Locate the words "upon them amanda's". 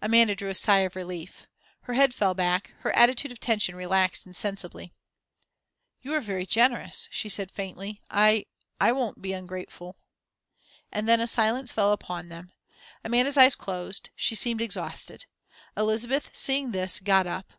11.92-13.36